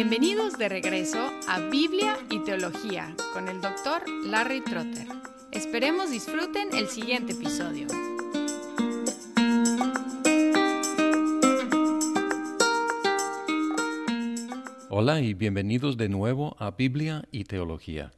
[0.00, 5.08] Bienvenidos de regreso a Biblia y Teología con el doctor Larry Trotter.
[5.50, 7.88] Esperemos disfruten el siguiente episodio.
[14.88, 18.12] Hola y bienvenidos de nuevo a Biblia y Teología.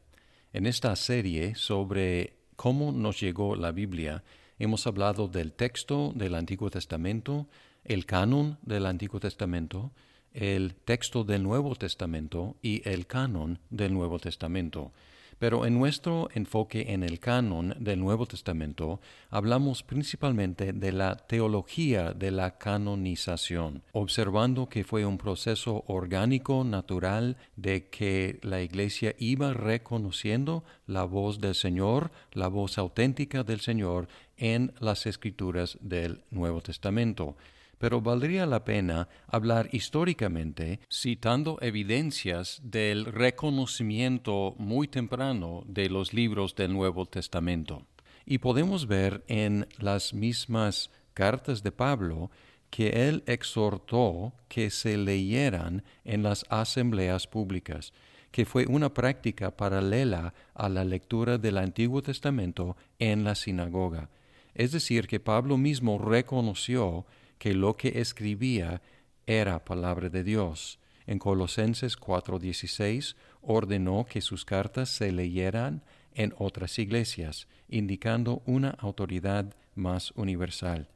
[0.53, 4.23] En esta serie sobre cómo nos llegó la Biblia,
[4.59, 7.49] hemos hablado del texto del Antiguo Testamento,
[7.85, 9.93] el canon del Antiguo Testamento,
[10.33, 14.93] el texto del Nuevo Testamento y el canon del Nuevo Testamento.
[15.41, 22.13] Pero en nuestro enfoque en el canon del Nuevo Testamento hablamos principalmente de la teología
[22.13, 29.55] de la canonización, observando que fue un proceso orgánico, natural, de que la Iglesia iba
[29.55, 36.61] reconociendo la voz del Señor, la voz auténtica del Señor en las escrituras del Nuevo
[36.61, 37.35] Testamento
[37.81, 46.55] pero valdría la pena hablar históricamente citando evidencias del reconocimiento muy temprano de los libros
[46.55, 47.87] del Nuevo Testamento.
[48.27, 52.31] Y podemos ver en las mismas cartas de Pablo
[52.69, 57.95] que él exhortó que se leyeran en las asambleas públicas,
[58.31, 64.11] que fue una práctica paralela a la lectura del Antiguo Testamento en la sinagoga.
[64.55, 67.07] Es decir, que Pablo mismo reconoció
[67.41, 68.83] que lo que escribía
[69.27, 70.79] era palabra de Dios.
[71.07, 79.57] En Colosenses 4:16 ordenó que sus cartas se leyeran en otras iglesias, indicando una autoridad
[79.75, 80.91] más universal.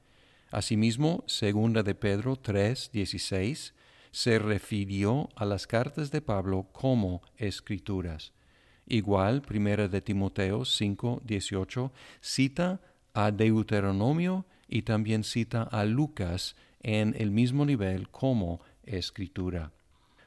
[0.51, 3.73] Asimismo, segunda de Pedro 3:16
[4.11, 8.35] se refirió a las cartas de Pablo como escrituras.
[8.87, 12.83] Igual, primera de Timoteo 5:18 cita
[13.15, 19.71] a Deuteronomio y también cita a Lucas en el mismo nivel como escritura.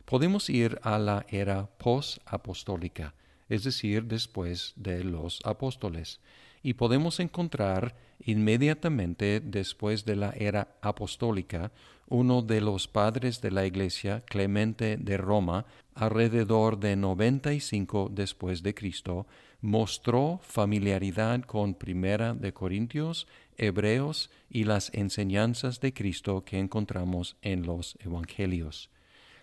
[0.06, 3.14] Podemos ir a la era post-apostólica,
[3.50, 6.21] es decir, después de los apóstoles,
[6.64, 11.73] y podemos encontrar inmediatamente después de la era apostólica
[12.08, 15.66] uno de los padres de la Iglesia, Clemente de Roma,
[15.97, 19.27] alrededor de 95 después de Cristo,
[19.61, 23.27] mostró familiaridad con Primera de Corintios,
[23.58, 28.89] Hebreos y las enseñanzas de Cristo que encontramos en los Evangelios.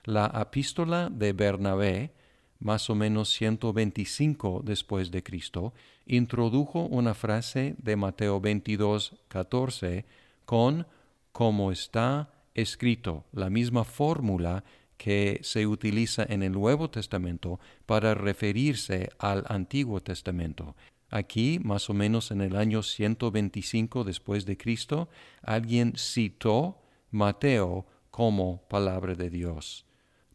[0.05, 2.13] La epístola de Bernabé,
[2.61, 5.75] más o menos 125 después de Cristo,
[6.07, 10.05] introdujo una frase de Mateo 22, 14
[10.45, 10.87] con
[11.33, 14.63] como está escrito, la misma fórmula
[14.97, 20.77] que se utiliza en el Nuevo Testamento para referirse al Antiguo Testamento.
[21.11, 25.09] Aquí, más o menos en el año 125 después de Cristo,
[25.43, 29.87] alguien citó Mateo como palabra de Dios.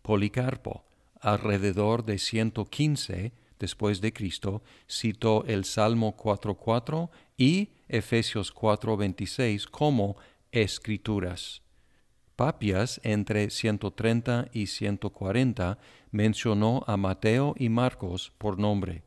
[0.01, 0.85] Policarpo,
[1.19, 10.15] alrededor de 115 después de Cristo, citó el Salmo 4.4 y Efesios 4.26 como
[10.51, 11.61] escrituras.
[12.39, 15.77] Papias, entre 130 y 140,
[16.09, 19.03] mencionó a Mateo y Marcos por nombre.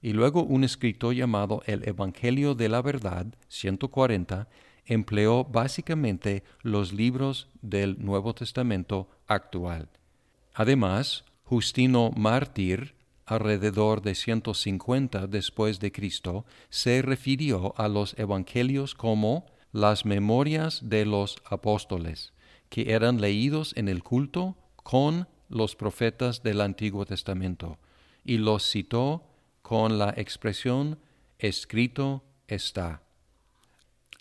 [0.00, 4.48] Y luego un escritor llamado el Evangelio de la Verdad, 140,
[4.86, 9.90] empleó básicamente los libros del Nuevo Testamento actual.
[10.54, 12.94] Además, Justino Mártir,
[13.26, 21.04] alrededor de 150 después de Cristo, se refirió a los evangelios como las memorias de
[21.04, 22.32] los apóstoles
[22.72, 27.76] que eran leídos en el culto con los profetas del Antiguo Testamento,
[28.24, 29.28] y los citó
[29.60, 30.98] con la expresión
[31.38, 33.02] escrito está.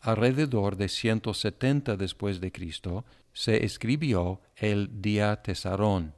[0.02, 6.14] Alrededor de 170 después de Cristo se escribió el Diatesarón,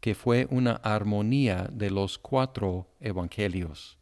[0.00, 3.98] que fue una armonía de los cuatro evangelios.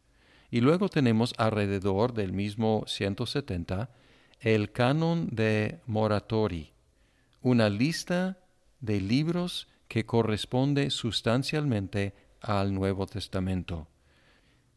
[0.49, 3.91] Y luego tenemos alrededor del mismo 170
[4.39, 6.71] el canon de Moratori,
[7.41, 8.37] una lista
[8.79, 13.87] de libros que corresponde sustancialmente al Nuevo Testamento.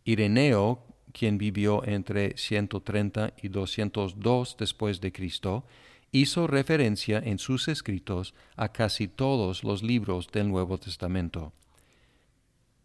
[0.05, 5.64] Ireneo, quien vivió entre 130 y 202 después de Cristo,
[6.11, 11.52] hizo referencia en sus escritos a casi todos los libros del Nuevo Testamento.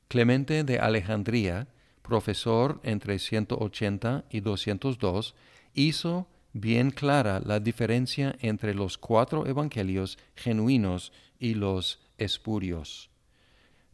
[0.08, 1.68] Clemente de Alejandría,
[2.02, 5.36] profesor entre 180 y 202,
[5.76, 13.10] hizo bien clara la diferencia entre los cuatro evangelios genuinos y los espurios.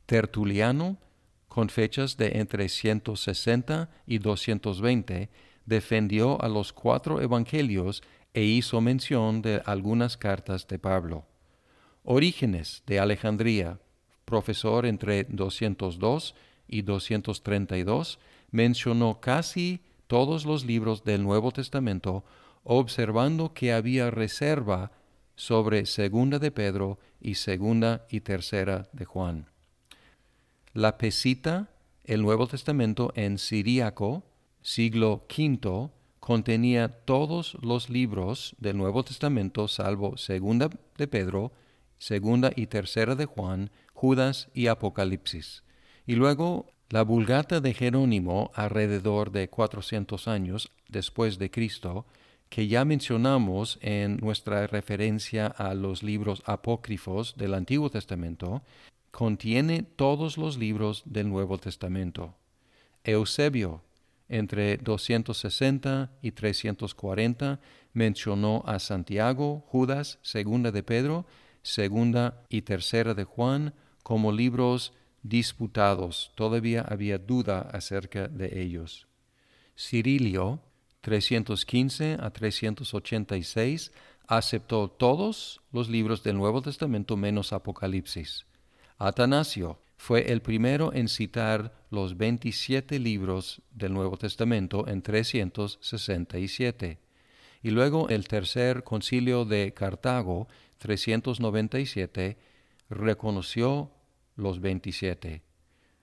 [0.05, 0.97] Tertuliano,
[1.47, 5.29] con fechas de entre 160 y 220,
[5.65, 8.03] defendió a los cuatro evangelios
[8.33, 11.25] e hizo mención de algunas cartas de Pablo.
[12.03, 13.79] Orígenes de Alejandría,
[14.25, 16.35] profesor entre 202
[16.67, 18.19] y 232,
[18.51, 22.23] mencionó casi todos los libros del Nuevo Testamento,
[22.65, 24.91] observando que había reserva
[25.35, 29.45] sobre Segunda de Pedro y Segunda y Tercera de Juan.
[30.73, 31.69] La Pesita,
[32.03, 34.23] el Nuevo Testamento en siríaco,
[34.62, 35.89] siglo V,
[36.19, 41.51] contenía todos los libros del Nuevo Testamento salvo Segunda de Pedro,
[42.00, 45.63] Segunda y Tercera de Juan, Judas y Apocalipsis.
[46.07, 52.06] Y luego la Vulgata de Jerónimo, alrededor de 400 años después de Cristo,
[52.55, 58.63] que ya mencionamos en nuestra referencia a los libros apócrifos del Antiguo Testamento,
[59.11, 62.33] contiene todos los libros del Nuevo Testamento.
[63.03, 63.83] Eusebio,
[64.29, 67.59] entre 260 y 340,
[67.91, 71.25] mencionó a Santiago, Judas, Segunda de Pedro,
[71.61, 74.93] Segunda y Tercera de Juan como libros
[75.23, 76.31] disputados.
[76.35, 79.07] Todavía había duda acerca de ellos.
[79.75, 80.61] Cirilio,
[81.05, 83.91] 315 a 386,
[84.25, 88.47] aceptó todos los libros del Nuevo Testamento menos Apocalipsis.
[88.97, 96.97] Atanasio fue el primero en citar los 27 libros del Nuevo Testamento en 367.
[97.61, 100.47] Y luego el tercer concilio de Cartago,
[100.79, 102.35] 397,
[102.89, 103.91] reconoció
[104.35, 105.44] los 27.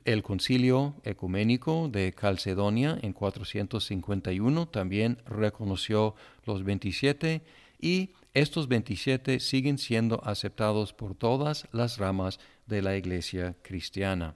[0.04, 7.42] El concilio ecuménico de Calcedonia en 451 también reconoció los 27
[7.80, 14.34] y estos 27 siguen siendo aceptados por todas las ramas de la Iglesia cristiana.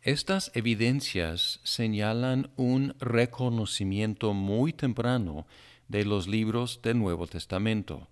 [0.00, 5.46] Estas evidencias señalan un reconocimiento muy temprano
[5.88, 8.08] de los libros del Nuevo Testamento.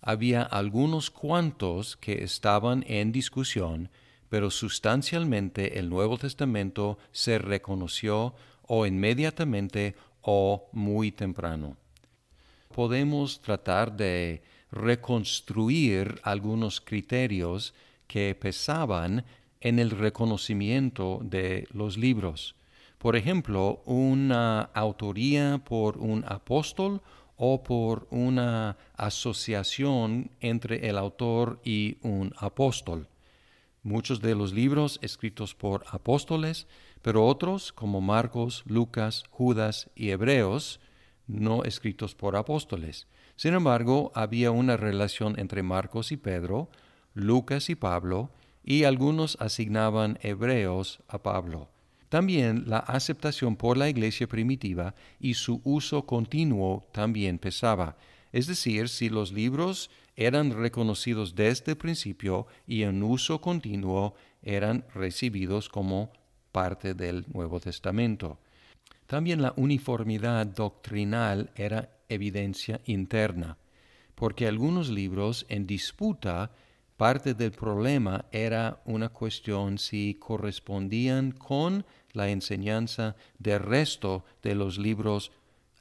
[0.00, 3.90] Había algunos cuantos que estaban en discusión,
[4.34, 8.34] pero sustancialmente el Nuevo Testamento se reconoció
[8.66, 11.76] o inmediatamente o muy temprano.
[12.74, 14.42] Podemos tratar de
[14.72, 17.74] reconstruir algunos criterios
[18.08, 19.24] que pesaban
[19.60, 22.56] en el reconocimiento de los libros.
[22.98, 27.02] Por ejemplo, una autoría por un apóstol
[27.36, 33.06] o por una asociación entre el autor y un apóstol.
[33.84, 36.66] Muchos de los libros escritos por apóstoles,
[37.02, 40.80] pero otros como Marcos, Lucas, Judas y Hebreos,
[41.26, 43.06] no escritos por apóstoles.
[43.36, 46.70] Sin embargo, había una relación entre Marcos y Pedro,
[47.12, 48.30] Lucas y Pablo,
[48.64, 51.68] y algunos asignaban hebreos a Pablo.
[52.08, 57.96] También la aceptación por la iglesia primitiva y su uso continuo también pesaba.
[58.34, 64.84] Es decir, si los libros eran reconocidos desde el principio y en uso continuo, eran
[64.92, 66.10] recibidos como
[66.50, 68.40] parte del Nuevo Testamento.
[69.06, 73.56] También la uniformidad doctrinal era evidencia interna,
[74.16, 76.50] porque algunos libros en disputa
[76.96, 84.76] parte del problema era una cuestión si correspondían con la enseñanza del resto de los
[84.76, 85.30] libros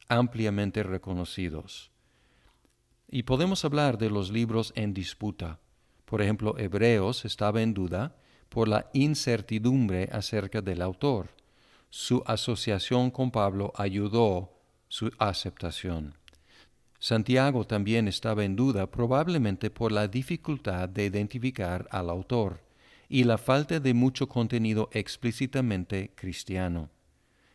[0.08, 1.93] ampliamente reconocidos.
[3.16, 5.60] Y podemos hablar de los libros en disputa.
[6.04, 8.16] Por ejemplo, Hebreos estaba en duda
[8.50, 11.30] por la incertidumbre acerca del autor.
[11.92, 14.52] Su asociación con Pablo ayudó
[14.88, 16.16] su aceptación.
[16.98, 22.62] Santiago también estaba en duda probablemente por la dificultad de identificar al autor
[23.10, 26.90] y la falta de mucho contenido explícitamente cristiano.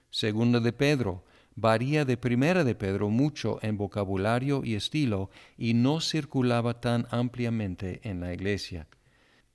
[0.09, 1.25] Segunda de Pedro
[1.61, 8.01] varía de primera de Pedro mucho en vocabulario y estilo y no circulaba tan ampliamente
[8.05, 8.87] en la iglesia.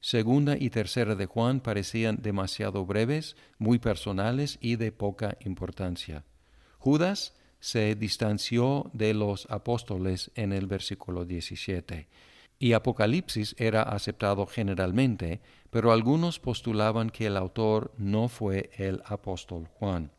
[0.01, 6.25] Segunda y tercera de Juan parecían demasiado breves, muy personales y de poca importancia.
[6.77, 12.09] Judas se distanció de los apóstoles en el versículo 17.
[12.59, 19.69] Y Apocalipsis era aceptado generalmente, pero algunos postulaban que el autor no fue el apóstol
[19.79, 20.11] Juan.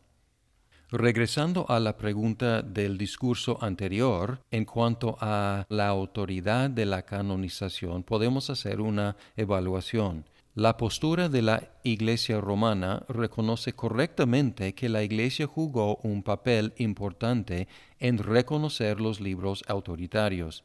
[0.90, 8.02] Regresando a la pregunta del discurso anterior, en cuanto a la autoridad de la canonización,
[8.02, 10.24] podemos hacer una evaluación.
[10.54, 17.66] La postura de la Iglesia romana reconoce correctamente que la Iglesia jugó un papel importante
[17.98, 20.62] en reconocer los libros autoritarios.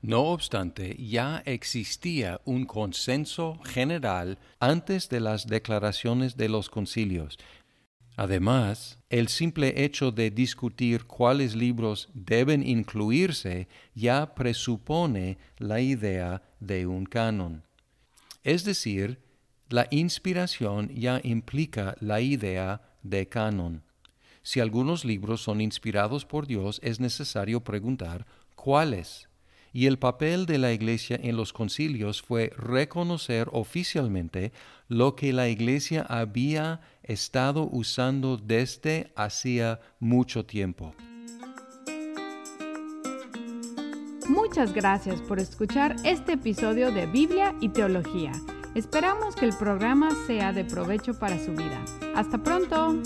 [0.00, 7.38] No obstante, ya existía un consenso general antes de las declaraciones de los concilios.
[8.16, 16.86] Además, el simple hecho de discutir cuáles libros deben incluirse ya presupone la idea de
[16.86, 17.62] un canon.
[18.44, 19.18] Es decir,
[19.70, 23.82] La inspiración ya implica la idea de canon.
[24.42, 29.30] Si algunos libros son inspirados por Dios, es necesario preguntar cuáles.
[29.72, 34.52] Y el papel de la Iglesia en los concilios fue reconocer oficialmente
[34.88, 40.94] lo que la Iglesia había estado usando desde hacía mucho tiempo.
[44.28, 48.32] Muchas gracias por escuchar este episodio de Biblia y Teología.
[48.74, 51.84] Esperamos que el programa sea de provecho para su vida.
[52.14, 52.96] Hasta pronto.